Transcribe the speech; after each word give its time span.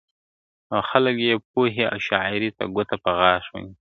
او 0.73 0.79
خلک 0.89 1.15
یې 1.27 1.33
پوهي 1.51 1.85
او 1.91 1.99
شاعری 2.07 2.49
ته 2.57 2.63
ګوته 2.75 2.95
په 3.03 3.11
غاښ 3.19 3.43
ونیسي!. 3.51 3.69